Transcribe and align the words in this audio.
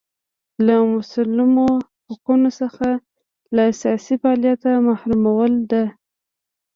له 0.65 0.75
مسلمو 0.93 1.67
حقونو 2.09 2.49
څخه 2.61 2.87
له 3.55 3.63
سیاسي 3.81 4.15
فعالیته 4.21 4.71
محرومول 4.87 5.53
ده. 5.71 5.83